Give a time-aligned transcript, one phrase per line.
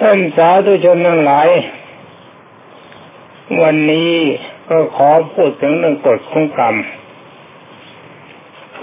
[0.00, 1.48] ท่านสาธุชนทั้งหลาย
[3.62, 4.12] วันนี้
[4.68, 6.76] ก็ขอพูดถึงเรื่องกฎของกรรม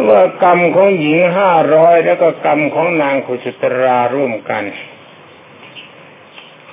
[0.09, 4.63] ว่ากรรมของหญิงห้าร้อยแล้วก็กรรมของนางขุจตราร่วมกัน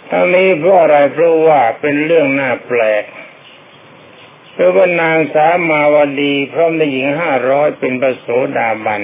[0.08, 3.04] ทั้งนี้เพราะอะไรเพราะว่าเป็นเรื่องน่าแปลก
[4.52, 8.26] เพราะว่านางสามาวดีพร้อมในหญิงห้าร้อยเป็นประโส
[8.56, 9.02] ดาบัน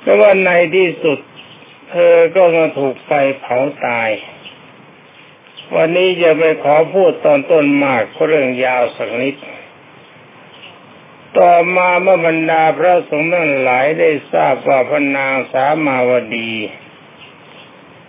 [0.00, 1.18] เพราะว่าในที่สุด
[1.90, 3.10] เธอก็มาถูกไฟ
[3.40, 4.10] เผาตาย
[5.74, 9.36] วันนี้จะไปขอพูดตอนต้นมากเรื่องยาวสักนิด
[11.38, 16.52] ต่อมาเมื่อบรรดาพระสงฆ์ทั้งหลายได้ทราบว่าพระนางสามาวดี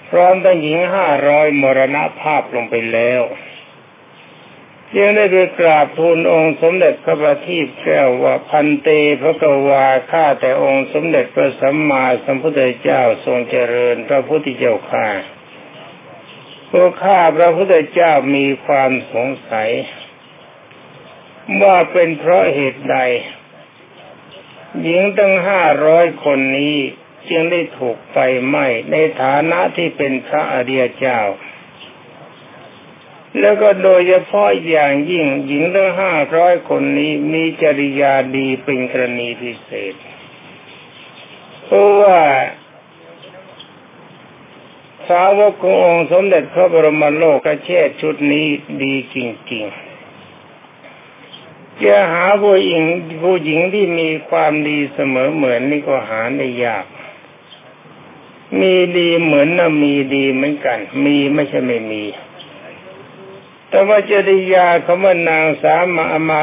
[0.10, 3.22] พร้อมทั้งหญิงห้าร้อยมรณภาพลงไปแล้ว
[4.96, 8.90] ยังได้ไปกราบทูลองค์สมเด็จพระบัณฑิตแก้วว่าพันเต
[9.22, 15.08] พระกวาข้าแต่องค์สมเด็จพระสัมมาสัมพุทธเจ้าทรงเจริญพระพุทธเจ้าข้า
[16.72, 19.70] พวกข้าพระพุทธเจ้ามีความสงสัย
[21.64, 22.98] ว่าเป็นเพราะเหตุใด
[24.82, 26.78] หญิงตั้งห้าร้อยคนนี้
[27.30, 31.20] จึงได้ถูกไฟไหม้ในฐานะที่เป็นพระอริยเจ้า
[33.40, 39.94] แล้วก็โดยเฉพาะอย่างยิ่งหญิงทั้งห้าร้อยคนนี้มีจริยาดีเป็นกรณีพิเศษ
[41.64, 42.20] เพราะว่า
[45.08, 48.48] สาวกขององค์สมเด็จพระบรมโลกเชษชุดนี้
[48.84, 49.16] ดีจ
[49.52, 49.88] ริงๆ
[51.84, 52.84] จะหาผู้หญิง
[53.24, 56.86] ผู้หญิงที่มีความดีเสมอเหมือนนี่ก็หาได้ยาก
[58.60, 62.04] มีดีเหมือนนะมีดีเหมือนกัน มีไม่ใช่ไม่มี
[63.70, 66.42] แต่ว่าจริยาคำว่านางสามามา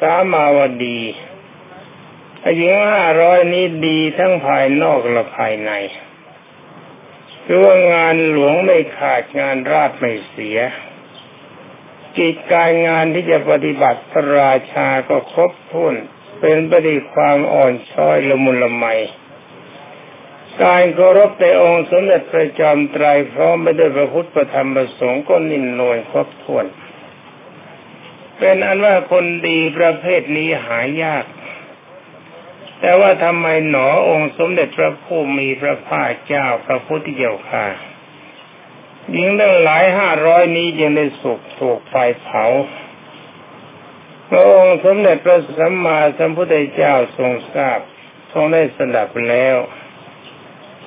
[0.00, 1.00] สามาวดี
[2.56, 5.70] หญิงห้าร้อยนี้ดีทั้งภายนอกและภายใน
[7.44, 10.58] คือว่างานหลวงไม่ขาดงานราชไม่เสีย
[12.16, 15.94] กิจการงานที่จะปฏิบัติพระราชาก็ครบถ้วน
[16.40, 18.84] เป็นปฏิความอ่อนช้อยละมุนละไม
[20.64, 26.66] การเคารพในองค์สมเด็จพระจอมไตรพร้อมไปด้วยพระพุทธธรรมประสงค์ก็นิ่มนวลครบถ้วน
[28.38, 31.24] เป็นอันว่าคนดีประเภทนี้หายาก
[32.80, 37.66] แต่ว่าทำไมหนอองค์สมเด็จพระผู้มีพระภาคเจ้าพระพุทธเจ้าค่ะ
[39.12, 42.44] หญิงตั้งหลายห้าร้อยนี้ยังได้สุกถูกไฟเผา
[44.30, 47.78] พระองค์สมเด็จพระสัมมาสัมพุทธเจ้าทรงทราบ
[48.32, 49.56] ทรงได้สดับแล้ว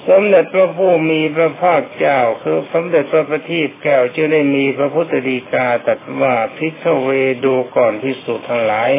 [0.07, 7.09] สมเด็จพระผู้มีพระภาคเจ้าคือสมเด็จพระประทีปแก้วจึงได้มีพระพุทธดีกาตรัสว่าพิฆเว
[7.45, 8.91] ดูก่อนพิสุทั้งหลาย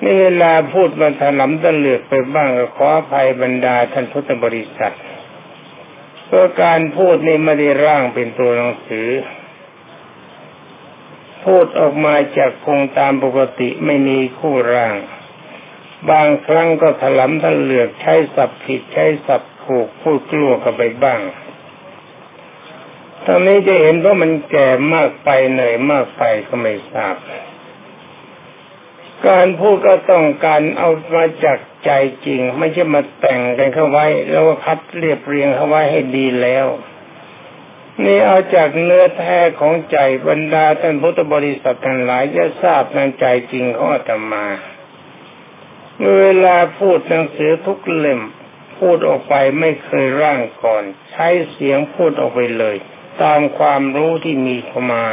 [0.00, 4.96] ในเวลาพูดมันถลำตะเลือกไปบ้างขออภัยบรรดาท่านพุทธบริษัท
[6.26, 9.08] เพราะการพูดนี่ไม่ได้ร่างเป็นตัวหนังสือ
[11.44, 14.94] พูดออกมาจากคงตามปกติไม่มีคู่ร่าง
[16.10, 21.20] บางครั้งก็ถลำทะเลือกใช้สับผิดใช้สับ ถูกพูดกลัวกันไปบ้าง
[23.24, 27.16] ตอนนี้จะเห็นว่ามันแก่มากไปเหนื่อยมากไปก็ไม่ทราบ
[29.26, 31.90] การพูดก็ต้องการเอามาจากใจ
[32.26, 36.66] จริง ไม่ใช่มาแต่งกันเข้าไว้ แล้วก็คัดเรียบเรียงเข้าไว้ให้ดีแล้ว
[38.04, 39.98] นี่เอาจากเนื้อแท้ของใจ
[40.28, 44.46] บรรดาท่านพุทธบริษัททั้งหลายจะทราบในใจจริงของอาตมา
[45.98, 48.20] เมื่อเวลาพูดหนังสือทุกเล่ม
[48.78, 52.76] พูดออกไปไม่เคยร่างก่อน ใช้เสียงพูดออกไปเลย
[53.22, 55.04] ตามความรู้ที่มีเข้ามา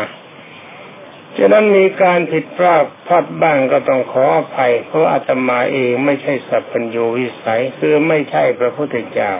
[1.38, 9.31] ฉะนั้นมีการผิดพลาดพลาดบ้างก็ต้องขออภัย เพราะอาตมาเองไม่ใช่สัพพัญญูวิสัยคือไม่ใช่พระพุทธเจ้า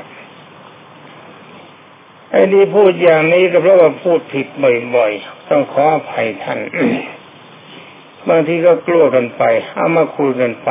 [2.32, 4.48] ไอ้ที่พูดอย่างนี้ก็เพราะว่าพูดผิด
[4.96, 6.60] บ่อยๆ ต้องขออภัยท่าน
[8.30, 9.44] บางทีก็กลัวกันไป
[9.76, 10.70] เอามาคุยกันไป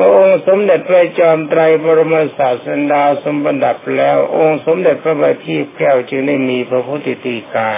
[0.00, 7.70] พระองค์สมเด็จพระจอมไตรบรมศาสดาสมบัติดับแล้ว องค์สมเด็จพระบัณฑิตแก้วจึงได้มีพระพุทธตีกา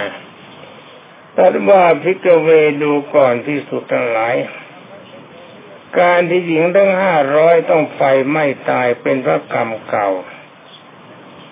[1.37, 2.49] ตัดว่าพิกเว
[2.81, 4.35] ดูก่อนที่สุดทั้งหลาย
[5.99, 8.01] การที่หญิงทั้งห้าร้อยต้องไฟ
[8.31, 10.09] ไม่ตายเป็นพระกรรมเก่า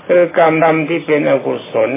[0.08, 1.90] คือกรรมดำที่เป็นอกุศล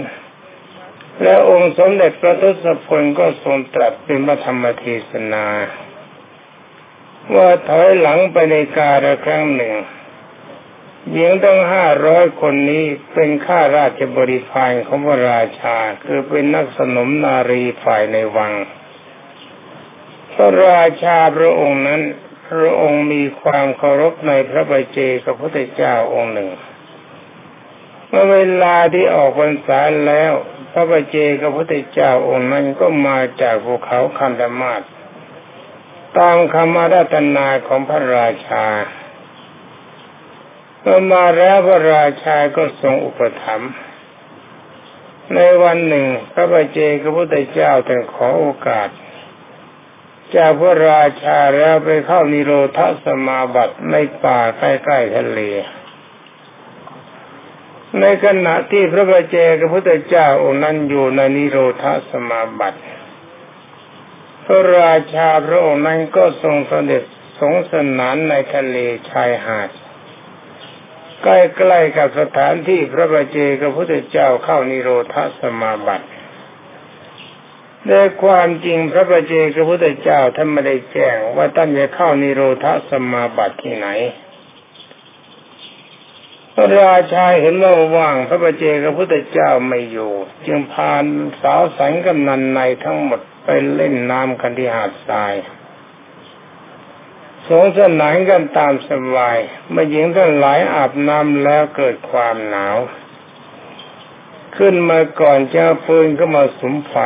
[1.22, 5.46] และองค์สมเด็จพระทศพลก็ทรงตรัสเป็นพระธรรมเทศนา
[7.34, 9.74] ว่าถอยหลังไปในกาละครั้งหนึ่ง
[11.12, 12.84] หญิงตั้งห้าร้อยคนนี้
[13.14, 18.52] เป็นข้าราชบริพารของพระราชา คือเป็นนักสนมนารีฝ่ายในวัง
[20.34, 22.02] พระราชาพระองค์นั้น
[22.48, 26.50] พระองค์มีความเคารพในพระบัเจกับพระพุทธเจ้าองค์หนึ่ง
[28.08, 30.32] เมื่อเวลาที่ออกพรรษาแล้ว
[30.72, 34.82] พระบเจกับพระพุทธเจ้าองค์นั้นก็มาจากภูเขาคันธมาศ
[36.18, 38.66] ตามคำอาราธนาของพระราชา
[40.80, 43.72] เมื่อมาแล้วพระราชาก็ทรงอุปถัมภ์
[45.34, 48.88] ในวันหนึ่ง พระบาเจกพระพุทธเจ้าแต่ขอโอกาส
[50.36, 55.40] จากพระราชาแล้วไปเข้านิโรธสมาบัติในป่าใกล้ๆทะเล
[58.00, 62.80] ในขณะที่พระบาเจกพระพุทธเจ้าองค์นั้นอยู่ในนิโรธสมาบัติ
[64.46, 67.02] พระราชาพระองค์นั้นก็ทรงเสด็จ
[67.40, 68.76] สงสนานในทะเล
[69.10, 69.70] ชายหาด
[71.22, 76.06] ใกล้ๆกับสถานที่พระบาเจกับพระพุทธเจ้าเข้านิโรธสมาบัติ
[77.88, 77.92] ใน
[78.22, 83.88] ความจริงพระบาเจกับพระพุทธเจ้าท่านไม่ได้แจ้งว่าท่านจะเข้านิโรธสมาบัติที่ไหน
[86.54, 90.12] พระราชาเห็นว่าว่างพระบาเจกับพระพุทธเจ้าไม่อยู่
[90.46, 91.04] จึงพาน
[91.40, 95.34] สาวสังกำนันในทั้งหมด ไปเล่นน้ำกันที่หาดทราย
[97.48, 99.38] สงสนานกันตามสบาย
[99.70, 102.76] เมื่อหญิงทั้งหลายอาบน้ำแล้วเกิดความหนาว
[104.56, 106.96] ขึ้นมาก่อนจะฟืนก็มาสุมไฟ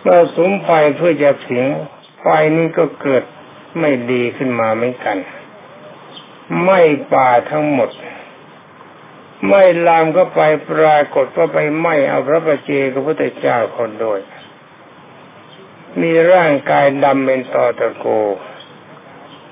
[0.00, 1.64] เมื่อสุมไฟเพื่อจะผิง
[2.20, 3.24] ไฟนี้ก็เกิด
[3.80, 5.18] ไม่ดีขึ้นมาเหมือนกัน
[6.64, 6.80] ไม่
[7.12, 7.90] ป่าทั้งหมด
[9.48, 10.40] ไม่ลามก็ไป
[10.70, 14.20] ปรากฏว่าไปไหมเอาพระประเจกับพระเจ้าคนโดย
[16.02, 18.06] มีร่างกายดำเป็นตอตะโก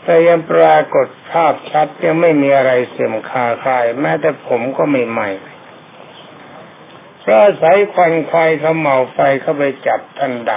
[0.04, 5.30] แต่ยังปรากฏภาพชัดยังไม่มีอะไรเสื่อมคาคาย แม้แต่ผมก็ไม่ใหม่
[7.20, 10.50] เพราะสายควันควายเขาเมาไฟเข้าไปจับท่านด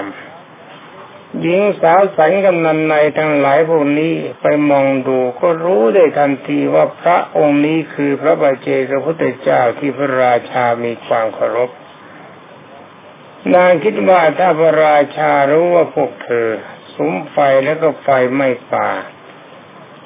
[0.67, 11.69] ำหญิงสาวสันกำนันในทั้งหลายพวกนี้ไปมองดูก็รู้ได้ทันทีว่าพระองค์นี้คือพระบาเจกพุทธเจ้าที่พระราชามีความเคารพ
[13.53, 16.49] นางคิดว่าถ้าพระราชารู้ว่าพวกเธอ
[16.95, 18.07] สุมไฟแล้วก็ไฟ
[18.37, 18.91] ไม่ป่า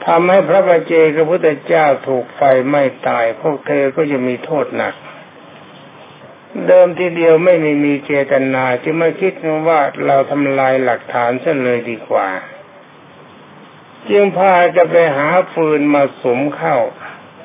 [0.05, 4.95] ทำให้พระบาเจกับพุทธเจ้าถูกไฟไม่ตาย พวกเธอก็จะมีโทษหนัก
[6.67, 9.33] เดิมทีเดียวไม่มีมีเจตนาจึงไม่คิด
[9.67, 12.27] ว่าเราทำลายหลักฐานซะเลยดีกว่า
[14.09, 16.77] จึงพาจะไปหาฟืนมาสมเข้า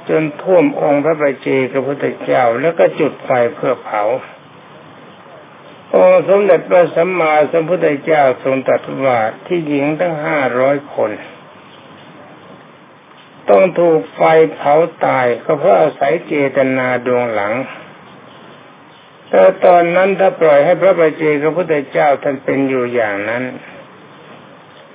[0.08, 4.02] จนท่วมองค์พระบาเจกับพุทธเจ้าแล้วก็จุดไฟเพื่อเผา
[6.02, 11.10] องสมเด็จพระสัมมาสัมพุทธเจ้าทรงตรัสว่าที่หญิงทั้งห้าร้อยคน
[13.50, 14.22] ต้องถูกไฟ
[14.54, 14.74] เผา
[15.04, 17.54] ตายก็เพราะอาศัยเจตนาดวงหลัง
[19.30, 23.44] แต่ตอนนั้นถ้าปล่อยให้พระบาเจพระพุทธเจ้าท่านเป็นอยู่อย่างนั้น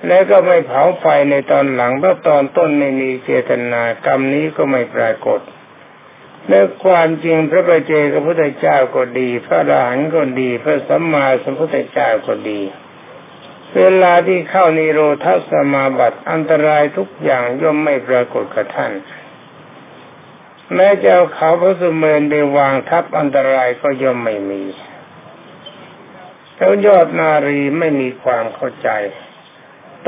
[0.06, 5.40] แล้วก็ไม่เผาไฟในตอนหลังเพราะตอนต้นไม่มีเจตนากรรมนี้ก็ไม่ปรากฏ
[6.48, 6.54] ใน
[6.84, 12.60] ความจริงพระบาเจกับพระพุทธเจ้าก็ดี พระอรหันต์ก็ดี พระสัมมาสัมพุทธเจ้าก็ดี
[13.76, 18.92] เวลาที่เข้านิโรธสมาบัติอันตรายทุกอย่างย่อมไม่ปรากฏกับท่าน
[20.74, 24.62] แม้จะเอาเขาพระสุเมนไปวางทับอันตรายก็ย่อมไม่มี
[26.56, 28.88] แล้วยอดนารีไม่มีความเข้าใจ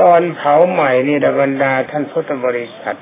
[0.01, 2.97] ตอนเผาใหม่นี่ดบรรดาท่านพุทธบริษัท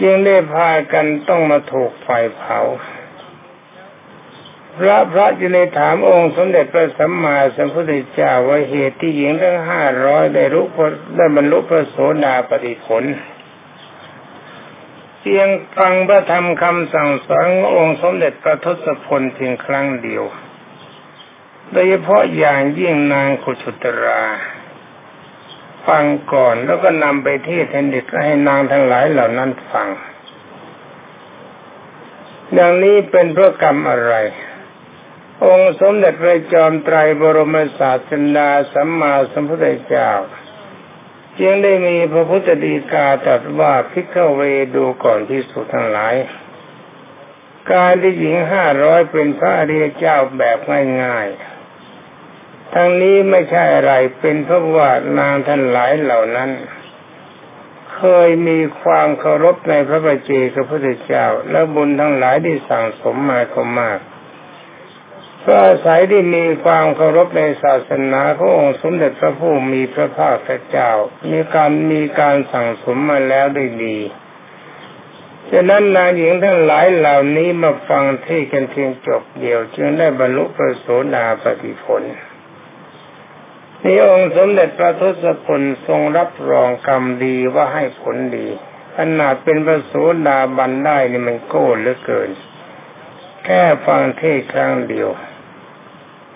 [0.00, 2.60] จึงได้พากันต้องมาถูกไฟเผา
[4.78, 10.66] พระพระจึงได้ถามองค์สมเด็จพระสัมมาสัมพุทธเจ้าว่าเหตุที่หญิงทั้งห้าร้อยได้รู้
[11.16, 13.04] ได้บรรลุพระโสดาปฏิผล
[15.20, 20.24] เพียงฟังพระธรรมคำสั่งสอนององค์สมเด็จพระทศพลเพียงครั้งเดียว
[21.72, 24.22] โดยเฉพาะอย่างยิ่งนางขุชุตรา
[25.86, 29.88] ฟังก่อนแล้วก็นำไปเทศให้เด็กให้นางทั้งหลายเหล่านั้นฟัง
[32.54, 34.14] อย่างนี้เป็นเพราะกรรมอะไร
[35.44, 40.10] องค์สมเด็จพระจอมไตรบรมศาสดาสัมมาสัมพุทธเจ้า
[41.38, 44.40] จึงได้มีพระพุทธดีกาตรัสว่าพิกเว
[44.74, 46.14] ดูก่อนที่สุดทั้งหลาย
[47.72, 50.58] การที่หญิงห้าร้อยเป็นพระอริยเจ้าแบบ
[51.02, 51.51] ง่ายๆ
[52.74, 54.88] ทั้งนี้ไม่ใช่อะไรเป็นเพราะว่า
[55.18, 56.50] นางท่านหลายเหล่านั้น
[57.94, 63.98] เคยมีความเคารพในพระบัจเจกพระพุทธเจ้า และบุญทั้งหลายที่สั่งสมมาก็มาก
[65.44, 70.90] ก็อาศัยที่มีความเคารพในศาสนาขององค์สมเด็จพระผู้มีพระภาคเจ้า
[71.30, 73.98] มีการมีการสั่งสมมาแล้วได้ดี
[75.50, 82.02] ฉะนั้นนางหญิงทั้งหลายเหล่านี้มาฟังเที่กันเพียงจบเดียว จึงได้บรรลุพระโสดาปฏิผล
[83.84, 88.48] นี่องค์สมเด็จพระทศพลทรงรับรองกรรมดีว่าให้ผลดี
[88.96, 89.92] ขนาดเป็นพระโส
[90.26, 92.30] ดาบันได้นี่มันโก้เหลือเกิน
[93.44, 95.08] แค่ฟังเทศครั้งเดียว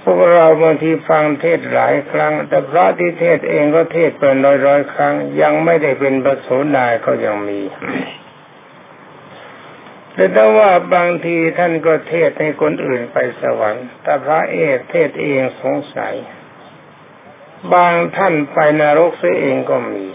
[0.03, 7.61] พวกเราบางทีฟังเทศหลายครั้ง แต่พระที่เทศเองก็เทศเป็นร้อยร้อยครั้ง ยังไม่ได้เป็นพระโสดาก็ยังมี
[10.15, 16.15] แต่ถ้าว่าบางทีท่านก็เทศให้คนอื่นไปสวรรค์ แต่พระเอกเทศเองสงสัย
[17.73, 20.07] บางท่านไปนรกเสียเองก็มี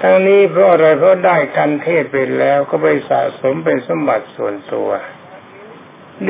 [0.00, 4.90] ทั้งนี้เพราะอะไรเพราะได้การเทศไปแล้วก็ไปสะสมเป็นสมบัติส่วนตัว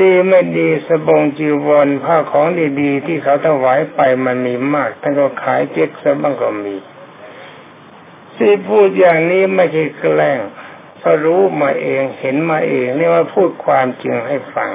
[0.01, 2.47] ดีไม่ดีสบงจีวรผ้าของ
[2.81, 6.75] ดีๆที่เขาถวายไปมันมีมากท่านก็ขายเจ๊กซะบ้างก็มี
[8.37, 10.39] ที่พูดอย่างนี้ไม่ใช่แกล้ง
[11.03, 14.69] ก็รู้มาเองเห็นมาเองนี่ว่าพูดความจริงให้ฟัง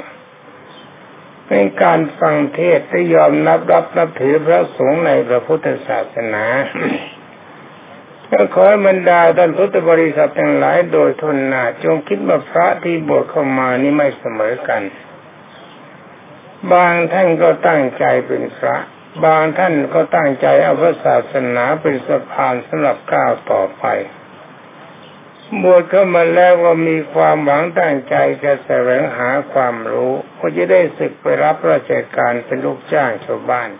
[1.49, 6.45] เป็นการฟังเทศที่ยอมนับรับนับถือพระสงฆ์ในพระพุทธศาสนา
[8.31, 14.83] ก็ขอให้บรรดาท่านพุทธบริษัททั้งหลายโดยทนหนาจงคิดว่าพระที่บวชเข้ามานี่ไม่เสมอกัน
[16.73, 18.77] บางท่านก็ตั้งใจเป็นพระ
[19.25, 23.85] บางท่านก็ตั้งใจเอาพระศาสนาเป็นสะพานสำหรับก้าวต่อไป
[25.63, 33.71] บวชเข้ามาแล้วว่ามีความหวังตั้งใจจะแสวงหาความรู้ ก็จะได้ศึกไปรับราชการเป็นลูกจ้างชาวบ้าน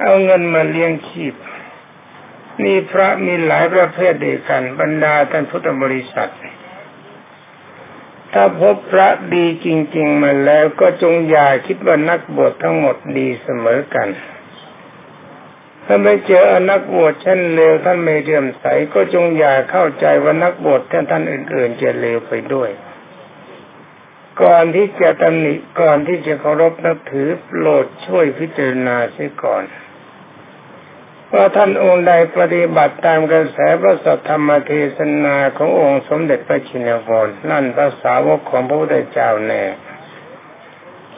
[0.00, 1.34] เอาเงินมาเลี้ยงชีพ
[2.64, 6.32] นี่พระมีหลายประเภทเดียวกันบรรดาท่านพุทธบริษัท
[8.32, 14.08] ถ้าพบพระดีจริง ๆ มาแล้วก็จงอย่าคิดว่านักบวชทั้งหมดดีเสมอกัน
[15.92, 22.70] ถ้าไม่เจอนักบวชเช่นเลวท่านไม่เลื่อมใสก็จงอย่าเข้าใจว่านักบวชท่านท่านอื่นๆจะเลวไปด้วย
[24.42, 29.64] ก่อนที่จะตำหนิก่อนที่จะเคารพนับถือโปรดช่วยพิจารณาเสียก่อน
[31.32, 39.62] ว่าท่านองค์ใดปฏิบัติตามกระแสพระสัทธรรมเทศนาขององค์สมเด็จพระชินวรนั่นพระสาวกของพระพุทธเจ้าแน่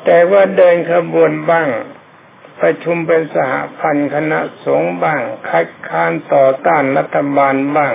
[0.04, 1.68] แต่ว่าเดินขบวนบ้าง
[2.62, 7.94] ประชุมเป็นสหพันธ์คณะสงฆ์บ้าง คัดค้านต่อต้านรัฐบาลบ้าง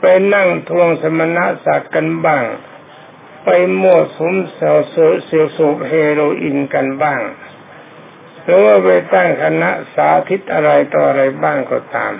[0.00, 0.04] ไป
[0.34, 2.44] นั่งทวงสมณศักดิ์กันบ้าง
[3.44, 3.50] ไป
[3.80, 4.72] มั่วสุมเสา
[5.24, 7.20] เสียสูบเฮโรอีนกันบ้าง
[8.42, 12.12] หรือว่าไปตั้งคณะสาธิตอะไรต่ออะไรบ้างก็ตาม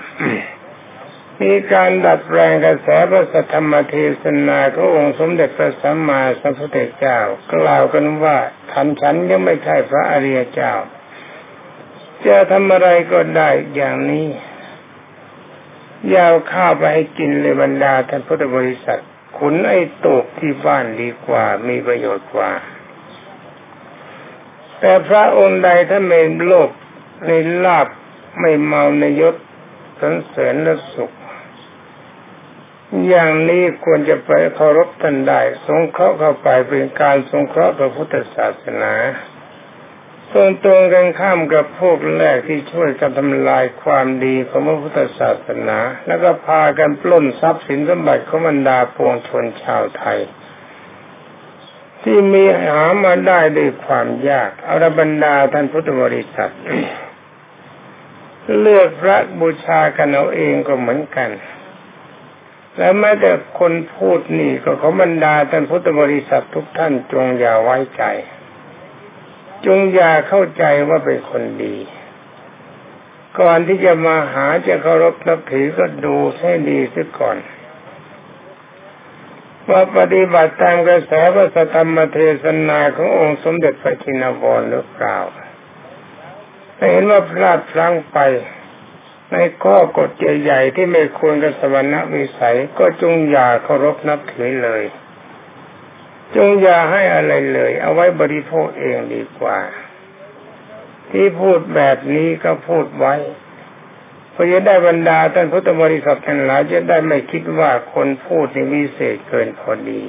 [1.41, 7.19] มีการดัดแปลงกระแสพระสธรรมเทศนาขององค์สมเด็จพระสัมมาสัมพุทธเจ้า
[7.53, 8.37] กล่าวกันว่า
[8.71, 10.73] ท่านฉันยังไม่ใช่พระอริยเจ้า
[12.27, 14.27] จะทำอะไรก็ได้อย่างนี้
[16.15, 19.01] ยาวข้าวไปให้กินเลยบรรดาท่านพุทธบริษัท
[19.37, 22.51] ขุนไอ้ตกที่บ้านดีกว่ามีประโยชน์กว่า
[24.79, 26.69] แต่พระองค์ใดถ้าไม่โลภ
[27.27, 27.31] ใน
[27.65, 27.87] ลาบ
[28.39, 29.35] ไม่เมาในยศ
[29.99, 31.11] สันเสริญและสุข
[33.07, 38.93] อย่างนี้ควรจะไปเคารพท่านได้ สงเคราะห์เข้าไปเป็นการสงเคราะห์พระพุทธศาสนา
[40.33, 50.19] ตรงตรงกันข้ามกับพวกแรกที่ช่วยกันทำลายความดีของพระพุทธศาสนา แล้วก็พากันปล้นทรัพย์สินสมบัติของบรรดาปวงชนชาวไทย
[52.03, 56.53] ที่มีหามาได้ด้วยความยากอารบรรดาท่านพุทธบริษัท
[58.59, 61.29] เลือกพระบูชากันเอาเองก็เหมือนกัน
[62.77, 68.03] และแม้แต่คนพูดนี่ก็ขอบรรดาท่านพุทธบริษัททุกท่านจงอย่าไว้ใจ
[69.65, 71.75] จงอย่าเข้าใจว่าเป็นคนดี
[73.39, 77.37] ก่อนที่จะมาหาจะเคารพนับถือก็ดูให้ดีซะก่อน
[79.69, 85.17] ว่าปฏิบัติตามกระแสพระธรรมเทศนาขององค์สมเด็จพระจินวรหรือเปล่า
[86.77, 88.17] ถ้าเห็นว่าพลาดพลั้งไป
[89.31, 94.83] ในข้อกฎใหญ่ๆที่ไม่ควรกับสวรรค์วิสัยก็จงอย่าเคารพนับถือเลย
[96.35, 99.59] จงอย่าให้อะไรเลย เอาไว้บริโภคเองดีกว่า
[101.11, 103.15] ที่พูดแบบนี้ก็พูดไว้
[104.31, 110.03] เพื่อจะได้บรรดาท่านพุทธบริษัททั้งหลายจะได้ไม่คิดว่าคนพูดในวิเศษเกินพอดี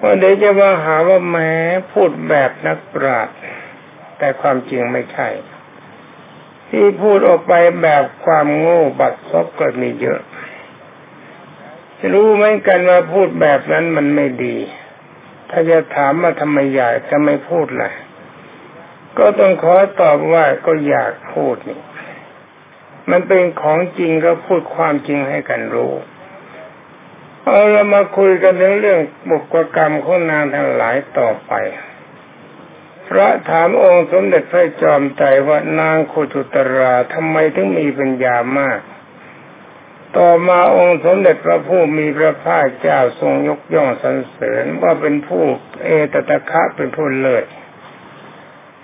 [0.00, 1.52] ว่าเดี๋ยวจะมาหาว่าแม้
[1.92, 3.36] พูดแบบนักปราชญ์
[4.18, 5.28] แต่ความจริงไม่ใช่
[6.70, 10.20] ที่พูดออกไปแบบความโง่บัดซบก็มีเยอะ
[12.12, 14.56] รู้ไหมกันว่าพูดแบบนั้นมันไม่ดี
[15.50, 17.90] ถ้าจะถามว่าทำไมอยากจะไม่พูดล่ะ
[19.18, 21.80] ก็ต้องขอตอบว่าก็อยากพูดนี่
[23.10, 25.92] มันเป็นของจริงก็พูดความจริงให้กันรู้
[27.42, 29.00] เอาเรามาคุยกันเรื่องเรื่อง
[29.30, 31.52] บุกกรรมของนางทั้งหลายต่อไป
[33.08, 38.80] พระถามองค์สมเด็จพระจอมใจว่านางโคจุตราทำไมถึงมีปัญญามาก
[40.16, 45.44] ต่อมาองค์สมเด็จพระผู้มีพระภาคเจ้าทรงยกย่องสรรเสริญว่าเป็นผู้
[45.84, 47.44] เอตตะคะเป็นผู้เลิศ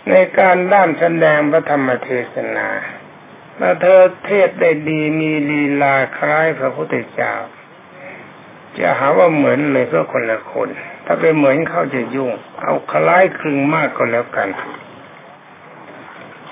[0.09, 2.69] ในการด้านแสดงพระธรรมเทศนา
[3.59, 7.35] และเธอเทศได้ดีมีลีลาคล้ายพระพุทธเจ้า
[8.79, 10.69] จะหาว่าเหมือนเลยก็คนละคน
[11.07, 14.49] ถ้าไปเหมือนเขาจะยุ่ง เอาคล้ายคลึงมากก็แล้วกัน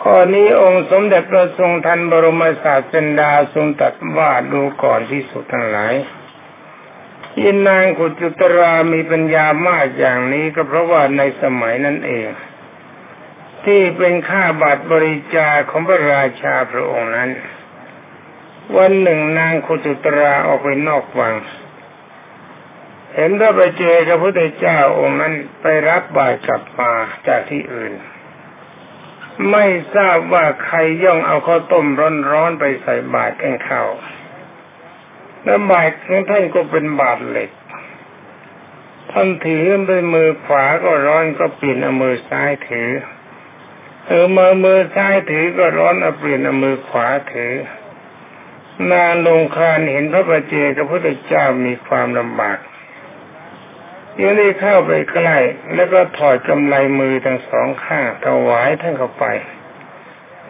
[0.03, 5.95] ข้อนี้องค์สมเด็จพระทรงทันบรมศาสดาทรงตัดว่าดูก่อนที่สุดทั้งหลาย
[7.43, 12.27] ยินนางกุจุตรามีปัญญามากอย่างนี้ก็เพราะว่าในสมัยนั้นเอง
[13.65, 17.31] ที่เป็นข้าบาทบริจาของพระราชาพระองค์นั้น
[18.77, 21.35] วันหนึ่งนางกุจุตราออกไปนอกวัง
[23.15, 26.91] เห็นพระบเจกับพระพุทธเจ้าองค์นั้นไปรับบาตรกลับมา
[27.27, 27.93] จากที่อื่น
[29.49, 31.87] ไม่ทราบว่าใครย่องเอาข้าวต้ม
[32.31, 33.89] ร้อนๆไปใส่บาตรแกงข้าว
[35.45, 37.51] แล้วบาตรของท่านก็เป็นบาตรเหล็ก
[39.13, 42.91] ท่านถือด้วยมือขวาก็ร้อนก็เปลี่ยนเอามือซ้ายถือ
[44.07, 47.53] เออมือมือซ้ายถือก็ร้อนเอาเปลี่ยนเอามือขวาถือ
[48.93, 52.59] นางลงคานเห็นพระประเจกับพระเจ้ามีความลำบาก
[54.23, 55.37] ยังได้เข้าไปใกล้
[55.75, 59.25] แล้วก็ถอดกำไลมือทั้งสองข้างถวายท่านเข้าไป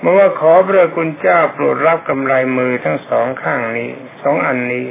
[0.01, 3.91] เมื่อว่าขอพระคุณเจ้าโปรดรับกำไลมือทั้งสองข้างนี้
[4.23, 4.87] สองอันนี้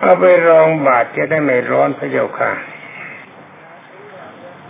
[0.00, 2.52] เอาไปรองบาดจะได้ไม่ร้อนพระเจ้าค่ะ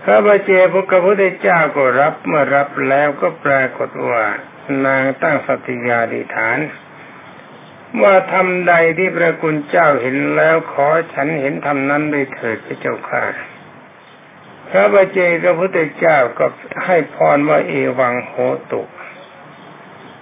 [0.03, 4.25] พระบาเจพระพุทธเจ้าก็รับเมื่อรับแล้วก็ปรากฏว่า
[4.87, 6.59] นางตั้งสัตยาดิฐาน
[8.03, 13.25] ว่าทำใดที่พระคุณเจ้าเห็นแล้วขอฉันเห็นทำนั้นได้เถิดพระเจ้าค่ะ
[14.71, 16.47] พระบาเจพระพุทธเจ้าก็
[16.85, 18.33] ให้พรว่าเอวังโห
[18.73, 18.83] ตุ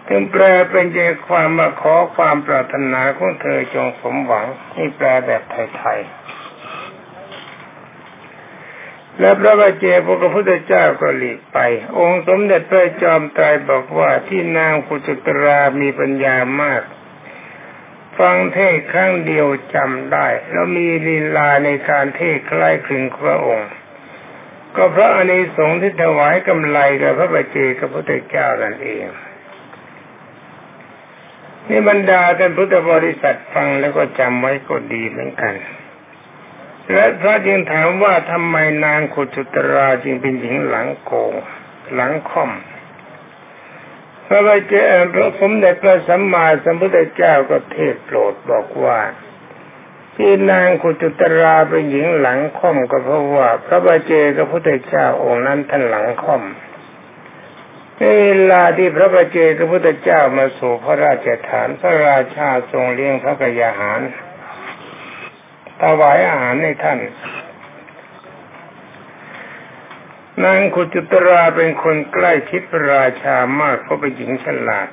[0.09, 4.47] ถึงแปลเป็นใจความมาขอความปรารถนาของเธอจงสมหวัง
[4.77, 6.27] นี่แปลแบบไทยๆ
[9.21, 11.59] และพระบาเจพระพุทธเจ้าก็หลีกไป
[11.99, 16.83] องค์สมเด็จพระจอมไตรบอกว่าที่นางกุจุตรามีปัญญามาก
[18.19, 23.71] ฟังเทศครั้งเดียวจำได้ แล้วมีลีลาในการเทศใกล้คลึงพระองค์
[24.77, 29.07] ก็เพราะอานิสงส์ที่ถวายกำไรกับพระบัจเจกับพระพุทธเจ้านั่นเอง
[31.69, 35.55] นี่บรรดาท่านพุทธบริษัทฟังแล้วก็จำไว้ก็ดีเหมือนกัน
[36.93, 41.35] และพระจึงถามว่าทำไมนางขุจุตราจึงเป็นหญิงหลังโกง
[41.95, 42.51] หลังค่อม
[44.27, 49.01] พระบาเจ้าพระสมเด็จพระสัมมาสัมพุทธเจ้าก็เทศโปรดบอกว่า
[50.17, 56.43] ที่นางกุจุตราเป็นหญิงหลังค่อมก็เพราะว่า พระบาเจกับพระพุทธเจ้าองค์นั้นท่านหลังค่อม
[58.01, 58.07] เว
[58.51, 64.01] ลาที่พระบาเจกับพระพุทธเจ้ามาสู่พระราชฐานพระราชาทรงเลี้ยงพระกยาหาร
[65.81, 66.99] ถวายอาหารให้ท่าน
[70.45, 74.89] นางขุจุตราเป็นคนใกล้ชิดพระราชามากเพราะเป็นหญิงฉลาด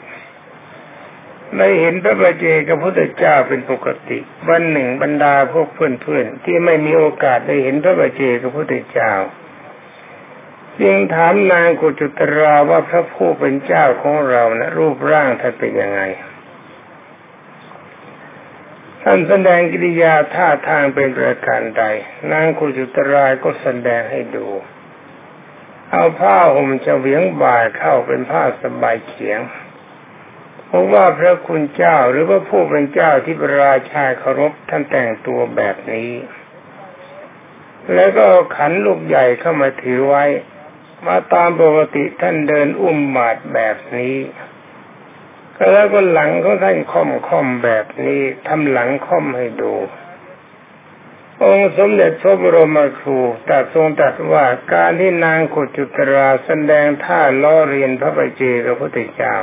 [1.58, 9.13] ได้เห็นพระบาเจกับพระพุทธเจ้าเป็นปกติ วันหนึ่งบรรดาพวกเพื่อนๆที่ไม่มีโอกาสได้เห็นพระบาเจกับพระพุทธเจ้า
[10.82, 16.01] จึงถามนางกุจุตราว่าพระผู้เป็นเจ้าของเรานะรูปร่างท่านเป็นยังไง
[19.03, 21.84] ท่านแสดงกิริยาท่าทางเป็นประการใด
[22.32, 24.47] นางกุจุตราก็แสดงให้ดู
[25.95, 29.39] เอาผ้าห่มเฉวียงบ่ายเข้าเป็นผ้าสบายเฉียง
[30.67, 36.12] เพราะว่าพระคุณเจ้าหรือว่าผู้เป็นเจ้าที่พระราชาเคารพท่านแต่งตัวแบบนี้
[37.93, 40.25] แล้วก็ขันลูกใหญ่เข้ามาถือไว้
[41.08, 44.15] มาตามปกติท่านเดินอุ้มบาดแบบนี้
[45.71, 49.73] แล้วก็หลังของท่านค่อมค่อมแบบนี้ทำหลังค่อมให้ดู
[51.45, 59.36] องค์สมเด็จพระบรมครูตัดทรงตัดว่าการที่นางขุจุตราแสดงท่าล้อเรียนพระบัจเจกับพระพุทธเจ้า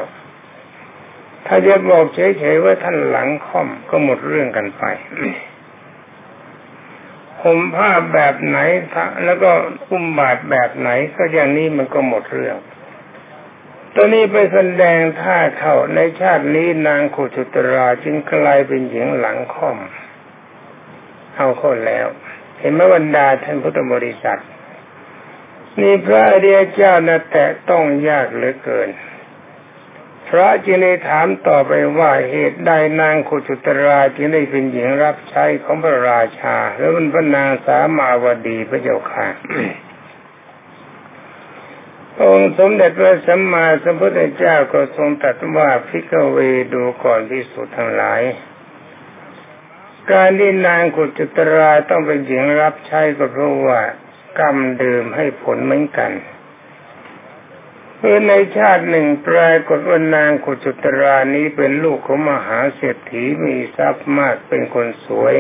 [1.47, 4.85] ถ้าจะบอกเฉยๆว่าท่านหลังค่อมก็หมดเรื่องกันไป
[7.41, 8.59] ผมผ้าแบบไหน
[9.25, 9.51] แล้วก็
[9.89, 12.57] อุ้มบาดแบบไหนก็อย่างนี้มันก็หมดเรื่อง
[13.95, 19.79] ตอนนี้ไปแสดงท่าเข้าในชาตินี้นางขุจุตราจึงกลายเป็นหญิงหลังค่อม
[21.41, 22.07] เอาคนแล้ว
[22.61, 24.41] เห็นไหมบรรดาท่านพุทธบริษัท
[25.81, 28.89] นี่พระอริยเจ้านะแต่ต้องยากเหลือเกิน
[30.29, 39.29] พระจึงได้ถามต่อไปว่าเหตุใดนางขุจุตราจึงได้เป็นหญิงรับใช้ของพระราชา แล้วเป็นพระนางสามาวดีพระเจ้าค่ะ
[42.23, 46.39] องค์สมเด็จพระสัมมาสัมพุทธเจ้าก็ทรงตรัสว่าพิกเว
[46.75, 48.23] ดูก่อนพิสุทั้งหลาย
[50.13, 53.81] การที่นางกุจุตราต้องเป็นหญิงรับใช้ก็เพราะว่า
[54.39, 56.13] กรรมเดิมให้ผลเหมือนกัน
[57.97, 65.37] เพื่อในชาติหนึ่งปรากฏว่านางกุจุตรานี้เป็นลูกของมหาเศรษฐีมีทรัพย์มากเป็นคนสวย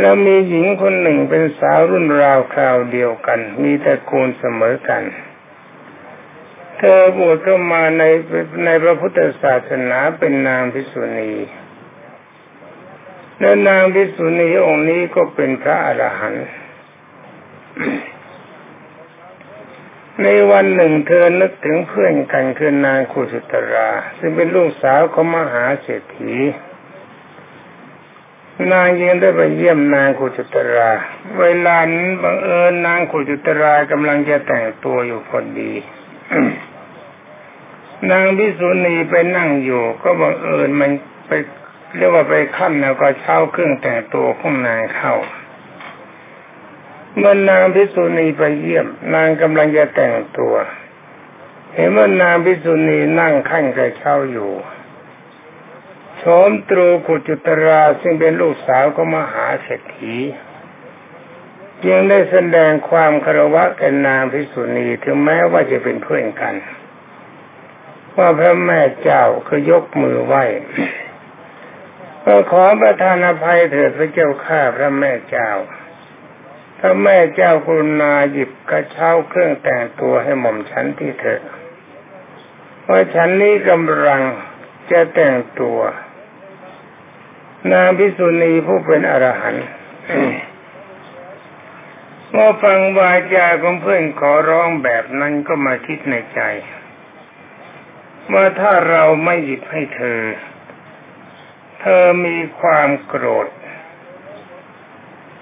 [0.00, 5.02] แล้วมีหญิงคนหนึ่งเป็นสาวรุ่นราวคราวเดียวกัน มีตระกูลเสมอกัน
[6.78, 8.02] เธอบวชเข้ามาใน
[8.64, 11.32] ในพระพุทธศาสนาเป็นนางพิสุณี
[13.40, 16.48] และนางพิสุณีองค์นี้ก็เป็นพระอรหันต์
[20.22, 26.34] ในวันหนึ่งเธอนึกถึงเพื่อนกันคือนางคุสุตรา ซึ่งเป็นลูกสาวของมหาเศรษฐี
[28.72, 30.90] นางยังได้ไปเยี่ยมนางคุจุตรา
[31.40, 35.72] เวลานั้นบังเอิญนางคุจุตรากำลังจะแต่งตัวอยู่พอดี
[38.10, 40.90] นางพิสุณีไปนั่งอยู่ ก็บังเอิญมัน
[41.28, 41.32] ไป
[41.96, 45.14] เรียกว่าไปขั้นแล้วก็เช่าเครื่องแต่งตัวของนางเข้า
[47.16, 50.54] เมื่อนางพิสุณีไปเยี่ยม นางกำลังจะแต่งตัว
[51.74, 54.52] เห็นว่านางพิสุณีนั่งขั้นกระเช้าอยู่
[56.18, 60.16] โฉมตรูกุจุตราซึ่งเป็นลูกสาวของมหาเศรษฐี
[61.88, 66.54] ยังได้แสดงความคารวะแก่นางพิสุณีถึงแม้ว่าจะเป็นเพื่อนกัน
[68.16, 70.44] ว่าพระแม่เจ้าคือยกมือไหว้
[72.32, 75.50] ก็ขอประทานอภัยเถิดพระเจ้าข้าพระแม่เจ้า
[76.80, 81.42] ถ้าแม่เจ้ากรุณาหยิบกระเช้าเครื่องแต่งตัวให้หม่อมฉันที่เถอะ
[82.88, 84.22] ว่าฉันนี้กำลัง
[84.90, 85.80] จะแต่งตัว
[87.72, 89.66] นางพิสุณีผู้เป็นอรหันต์
[92.30, 96.40] เมื่อฟังวาจาของเพื่อนขอร้องแบบนั้นก็มาคิดในใจ
[98.32, 100.20] ว่าถ้าเราไม่หยิบให้เธอ
[101.80, 103.48] เธอมีความโกรธ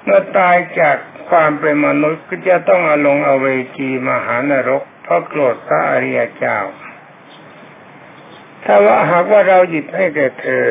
[0.05, 0.97] เมื่อตายจาก
[1.31, 3.47] ความเป็นมนุษย์ก็จะต้องอาลงอเว
[3.77, 6.59] จีมหานรก เพราะโกรธพระอริยเจ้า
[8.65, 10.67] ถ้าว่าหากว่าเราหยิบให้แก่เธอ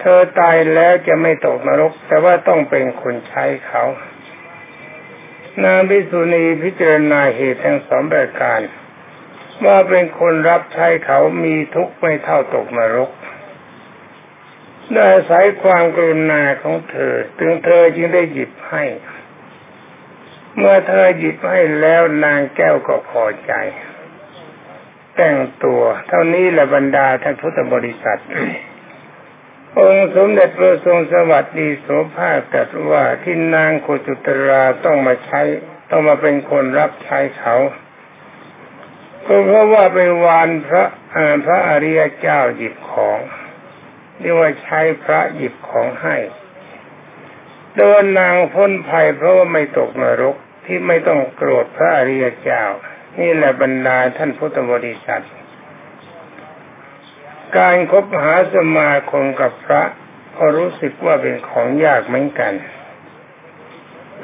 [0.00, 3.84] เธอตายแล้วจะไม่ตกนรก แต่ว่าต้องเป็นคนใช้เขา
[5.64, 8.60] นางพิสุณีพิจารณาเหตุทั้งสองประการ
[9.64, 13.10] ว่าเป็นคนรับใช้เขามีทุกข์ไม่เท่าตกนรก
[14.92, 18.84] ได้อาศัยความกรุณาของเธอ ถึงเธอจึงได้หยิบให้
[20.56, 23.52] เมื่อเธอหยิบให้แล้วนางแก้วก็พอใจ
[25.16, 28.20] แต่งตัว เท่านี้แหละบรรดาท่านพุทธบริษัท
[29.78, 35.40] องค์สมเด็จพระทรงสวัสดีโสภาคตรัสว่าที่นางโคจุตราต้องมาใช้
[35.90, 37.56] ต้องมาเป็นคนรับใช้เขา
[39.26, 40.84] ก็เพราะว่าเป็นวานพระ
[41.44, 43.18] พระอริยเจ้าหยิบของ
[44.20, 46.16] เรียกว่าใช้พระหยิบของให้
[47.76, 52.64] โดนนางพ้นภัยเพราะว่าไม่ตกนรกที่ไม่ต้องโกรธพระอริยเจ้า
[53.18, 55.24] นี่แหละบรรดาท่านพุทธบริษัท
[57.58, 59.82] การคบหาสมาคมกับพระ
[60.36, 62.54] ก็รู้สึกว่าเป็นของยากเหมือนกัน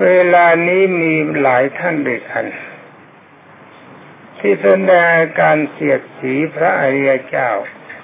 [0.03, 2.45] เวลานี้มีหลายท่านด้วยกัน
[4.39, 7.51] ที่แสดงการเสียดสีพระอริยเจ้า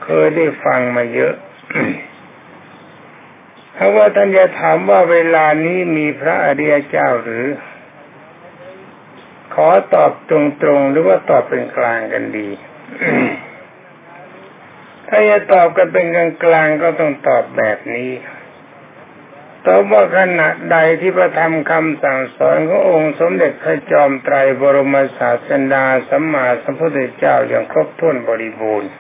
[0.04, 1.34] เคยได้ฟังมาเยอะ
[3.76, 7.46] ถ้าว่าท่านจะถามว่าเวลานี้มีพระอริยเจ้าหรือ
[9.54, 10.32] ขอตอบต
[10.66, 12.48] รงๆหรือว่าตอบเป็นกลางกันดี
[15.08, 18.10] ถ้าจะตอบกันเป็นกลางกลางก็ต้องตอบแบบนี้
[19.66, 28.90] ตอบว่าขณะใดที่พระธรรมคำสั่งสอนขององค์สมเด็จพระจอมไตรบรมศาสดาสัมมาสัมพุทธเจ้าอย่างครบถ้วนบริบูรณ์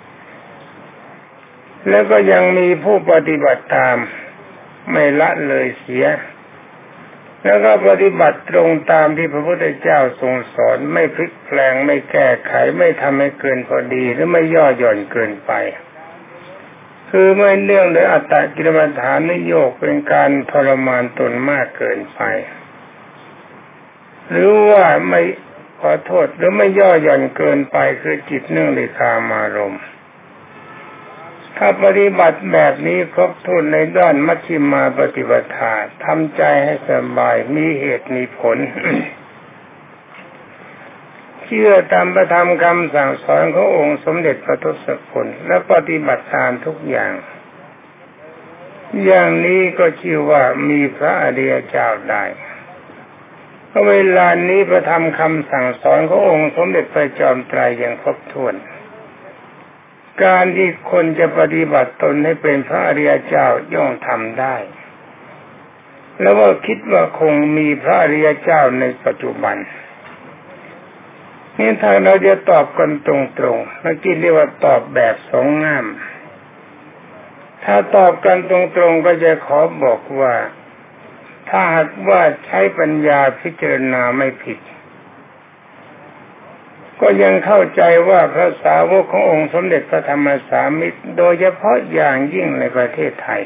[1.88, 3.96] แล้วก็ยังมีผู้ปฏิบัติตาม
[4.90, 6.06] ไม่ละเลยเสีย
[7.44, 15.52] แล้วก็ปฏิบัติตรงตามที่พระพุทธเจ้าทรงสอนไม่พลิกแปลงไม่แก้ไขไม่ทำให้เกินพอดีหรือไม่ย่อหย่อนเกินไป
[17.10, 22.20] คือไม่เนื่องด้วยอัตตกิรมฐานนิโยกเป็นการทรมานตนมากเกินไป
[24.30, 25.22] หรือว่าไม่
[25.80, 29.82] ขอโทษหรือไม่ย่อหย่อนเกินไปคือจิตเนื่องในคามารมณ์
[31.60, 35.48] ถ้าปฏิบัติแบบนี้ครบถ้วนในด้านมัชฌิมาปฏิบัติ
[36.04, 38.58] ทำใจให้สบายมีเหตุมีผล
[41.44, 47.12] เชื่อตามประธรรมคำสั่งสอนขององค์สมเด็จพระทศพลและปฏิบัติตามทุกอย่าง
[49.04, 52.24] อย่างนี้ก็ชื่อว่ามีพระอริยเจ้าได้
[53.88, 58.54] เวลานี้ประธรรมคำสั่งสอนขององค์สมเด็จพระจอมไตรยังครบถ้วน
[60.22, 64.56] การที่คนจะปฏิบัติตนให้เป็นพระอริยเจ้าย่อมทำได้
[66.20, 69.56] แล้วว่าคิดว่าคงมีพระอริยเจ้าในปัจจุบัน
[71.58, 73.14] นี่ถ้าเราจะตอบกันตร
[73.54, 75.86] งๆเมื่อกี้เรียกว่าตอบแบบสองงาม
[77.64, 78.58] ถ้าตอบกันตร
[78.90, 80.34] งๆก็จะขอบอกว่า
[81.48, 84.58] ถ้าหากว่าใช้ปัญญาพิจารณาไม่ผิด
[87.00, 93.42] ก็ยังเข้าใจว่าพระสาวกขององค์สมเด็จพระธรรมสามิตร โดยเฉพาะอย่างยิ่งในประเทศไทย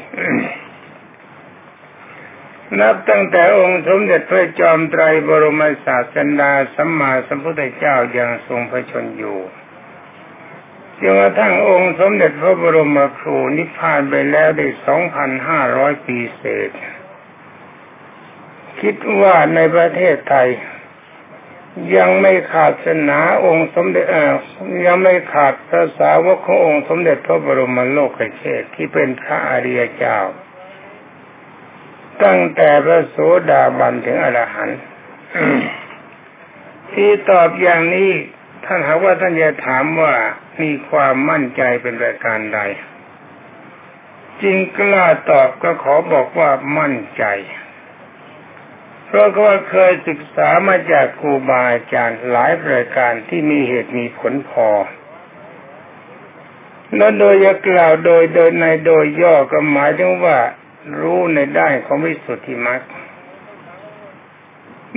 [2.79, 9.39] นับตั้งแต่องค์สมเด็จพระจอมไตรบรมศาสดาสัมมาสัมพุทธเจ้ายังทรงพระชนอยู่
[11.01, 16.71] จนกระทั่งองค์สมเด็จพระบรมครูนิพพานไปแล้วได้สองพันห้าร้อยปีเศษ
[18.81, 20.49] คิดว่าในประเทศไทย
[21.97, 24.05] ยังไม่ขาดศาสนาองค์สมเด็จ
[24.85, 30.19] ยังไม่ขาดพระสาวกขององค์สมเด็จพระบรมโลกเชษที่เป็นพระอริยเจ้า
[32.23, 33.17] ตั้งแต่พระโส
[33.49, 34.79] ดาบันถึงอรหันต์
[36.91, 38.11] ที่ตอบอย่างนี้
[38.65, 40.13] ท่านหาว่าท่านจะถามว่า
[40.61, 42.59] มีความมั่นใจเป็นประการใด
[44.41, 47.23] จริงกล้าตอบก็ขอบอกว่ามั่นใจ
[49.15, 54.69] พราะว่าเคยศึกษามาจากครูบาอาจารย์หลายประการที่มีเหตุมีผลพอ
[56.95, 60.37] แล้วโดยจะกล่าวโดยโดยในโดยย่อก็หมายถึงว่า
[60.99, 62.81] รู้ในด้านของวิสุทธิมรรค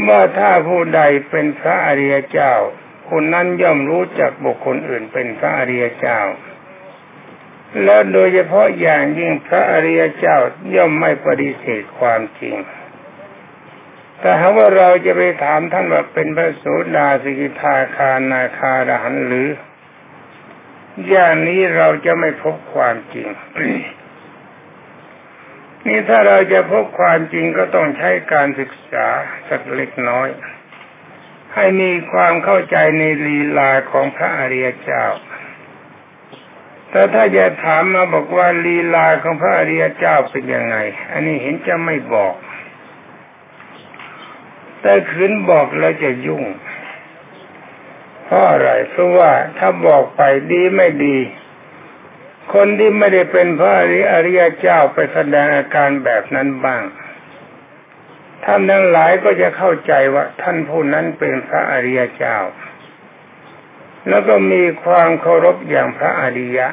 [0.08, 1.00] ว่าถ้าผู้ใด
[1.30, 2.52] เป็นพระอริยเจ้า
[3.10, 6.20] คนนั้นย่อมรู้จักบุคคลอื่นเป็นพระอริยเจ้า
[7.84, 10.36] แล้วโดยเฉพาะอย่างยิ่งพระอริยเจ้า
[10.74, 12.56] ย่อมไม่ปฏิเสธความจริง
[14.20, 16.64] แต่หากว่าเราจะไปถามท่านว่าเป็นพระโส
[16.96, 19.48] ดาสิกิทาคานาคาดหันหรือ
[21.08, 23.28] อย่างนี้เราจะไม่พบความจริง
[25.86, 29.06] นี่ถ้าเราจะพบความจริงก็ต้องใช้การศึกษา
[29.48, 30.28] สักเล็กน้อย
[31.54, 35.04] ให้มีความเข้าใจในลีลาของพระอริยเจ้า
[36.90, 40.76] แต่ถ้าจะถามมาบอกว่าลีลาของพระอริยเจ้าเป็นยังไง
[41.12, 42.34] อันนี้เห็นจะไม่บอก
[44.82, 46.44] แต่ขืนบอกแล้วจะยุ่ง
[48.24, 51.18] เพราะอะไรเพราะว่าถ้าบอกไปดีไม่ดี
[52.54, 53.72] คนที่ไม่ได้เป็นพระ
[54.12, 56.82] อริยเจ้าไปแสดงอาการแบบนั้นบ้าง
[58.44, 62.36] ท่านทั้งหลายก็จะเข้าใจว่าท่านผู้นั้นเป็นพระอริยเจ้า
[64.08, 66.68] แล้วก็มีความเคารพอย่างพระอริยะ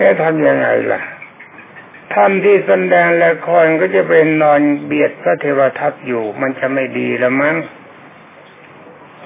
[0.00, 1.00] จะทำยังไงล่ะ
[2.14, 7.56] ท่านที่แสดงละครก็จะเป็นนอนเบียดพระเทวทัตอยู่ มันจะไม่ดีละมั้ง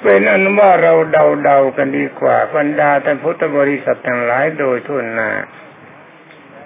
[0.02, 5.30] เป็นอันว่าเราเดาเดากันดีกว่าบรรดาท่านพุทธบริษัททั้งหลายโดยทุนนา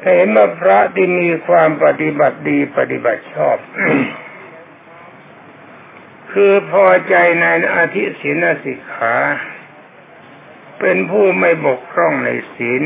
[0.03, 3.57] ถ้าเห็นว่าพระที่มีความปฏิบัติดีปฏิบัติชอบ
[6.33, 9.17] คือพอใจในอาทิศีลสิกขา
[10.81, 12.83] เป็นผู้ไม่บกพร่องในศีล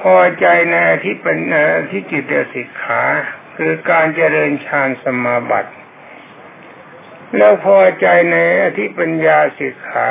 [0.00, 1.38] พอใจในที่เป็น
[1.90, 3.02] ที่จิตสิกขา
[3.56, 5.72] คือการเจริญฌานสมาบัติ
[7.36, 10.08] แล้วพอใจในอธิปัญญาสิกขา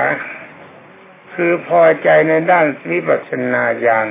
[1.34, 4.08] คือพอใจในด้านวิปัสสนาญาณ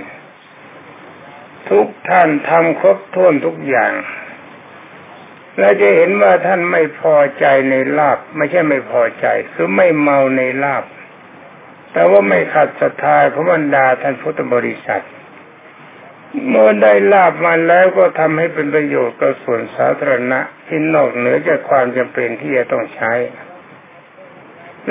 [1.71, 3.93] ทุกท่านทำครบถ้วนทุกอย่าง
[5.59, 10.85] และจะเห็นว่าท่านไม่พอใจในลาบไม่ใช่ไม่พอใจ คือไม่เมาในลาบ
[11.93, 15.05] แต่ว่าไม่ขัดศรัทธาของบรรดาท่านพุทธบริษัท
[16.49, 23.13] เมื่อได้ลาบมาแล้วก็ทำให้เป็นประโยชน์กับส่วนสาธารณะที่นอกเหนือจากความจำเป็นที่จะต้องใช้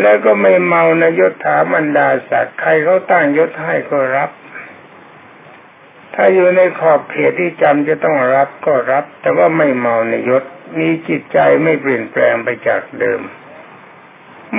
[0.02, 4.30] แล้วก็ไม่เมาในยศถาบรรดาศักดิ์ใครเขาตั้งยศให้ก็รับ
[6.15, 10.43] ถ้าอยู่ในขอบเขตที่จำจะต้องรับก็รับ แต่ว่าไม่เมาในยศ
[10.80, 13.21] มีจิตใจไม่เปลี่ยนแปลงไปจากเดิม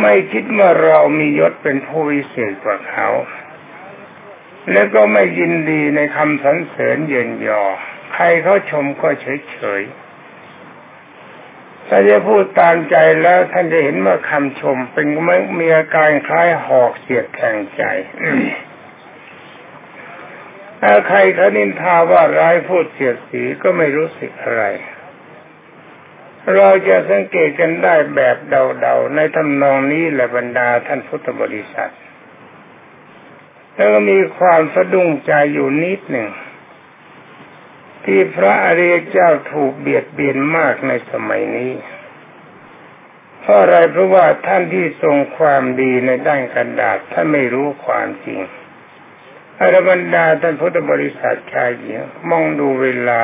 [0.01, 3.09] ไม่คิดว่าเรามียศเป็นผู้วิเศษกว่าเขา
[4.73, 7.63] แล้วก็ไม่ยินดีในคำสรรเสริญเยินยอ
[8.13, 9.83] ใครเขาชมก็เฉยเฉย
[11.89, 15.07] ถ้าจะพูดตามใจแล้วท่านจะเห็นว่าคำชมเป็น
[15.59, 17.83] มีอาการคล้ายหอกเสียดแทงใจ
[20.83, 24.65] ถ้าใครเขานินทาว่าร้ายพูดเสียดสีก็ไม่รู้สึกอะไร
[26.57, 31.93] เราจะสังเกตกันได้แบบเดาๆ ในทำนองนี้แหละบรรดาท่านพุทธบริษัท
[33.79, 36.29] แล้วก็มีความสะดุ้งใจอยู่นิดหนึ่ง
[38.05, 41.73] ที่พระอริยเจ้าถูกเบียดเบียนมากในสมัยนี้
[43.41, 48.41] เพราะอะไรเพราะว่าท่านที่ทรงความดีในด้านกระดาษท่านไม่รู้ความจริง
[49.61, 53.23] อรบรรดาท่านพุทธบริษัทชายหญิงมองดูเวลา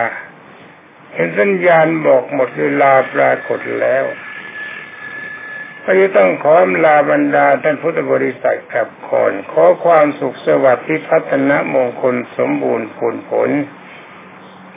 [1.14, 4.04] เห็นสัญญาณบอกหมดเวลาปรากฏแล้ว
[5.84, 13.50] ก็จะต้องขอลาบรรดาท่านพุทธบริษัทกับคอน ขอความสุขสวัสดิ์ที่พัฒนามงคลสมบูรณ์ผลผล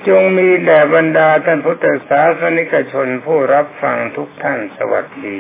[0.08, 5.39] จงมีแด่บรรดาท่านพุทธศาสนิกชนผู้รับฟังทุกท่านสวัสดี